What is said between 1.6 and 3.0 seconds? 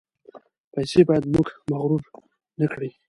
مغرور نکړي.